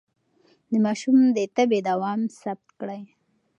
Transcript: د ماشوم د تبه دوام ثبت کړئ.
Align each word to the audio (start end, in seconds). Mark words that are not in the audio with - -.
د 0.69 0.71
ماشوم 0.85 1.17
د 1.35 1.37
تبه 1.55 1.79
دوام 1.89 2.19
ثبت 2.41 2.67
کړئ. 2.79 3.01